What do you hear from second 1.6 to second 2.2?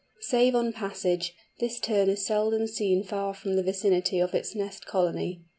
Tern